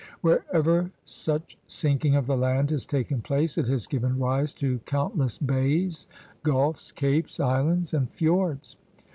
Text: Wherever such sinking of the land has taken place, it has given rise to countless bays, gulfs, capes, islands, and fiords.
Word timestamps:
Wherever 0.21 0.89
such 1.05 1.59
sinking 1.67 2.15
of 2.15 2.25
the 2.25 2.35
land 2.35 2.71
has 2.71 2.87
taken 2.87 3.21
place, 3.21 3.55
it 3.55 3.67
has 3.67 3.85
given 3.85 4.17
rise 4.17 4.51
to 4.55 4.79
countless 4.79 5.37
bays, 5.37 6.07
gulfs, 6.41 6.91
capes, 6.91 7.39
islands, 7.39 7.93
and 7.93 8.09
fiords. 8.09 8.77